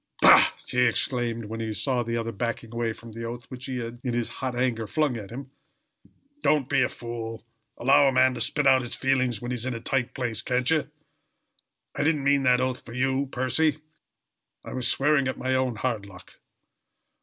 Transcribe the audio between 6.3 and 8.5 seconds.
"don't be a fool. Allow a man to